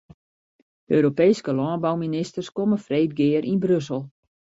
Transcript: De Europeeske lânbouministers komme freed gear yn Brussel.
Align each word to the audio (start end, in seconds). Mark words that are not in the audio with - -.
De 0.87 0.93
Europeeske 0.99 1.51
lânbouministers 1.59 2.51
komme 2.57 2.77
freed 2.85 3.11
gear 3.19 3.43
yn 3.51 3.61
Brussel. 3.65 4.01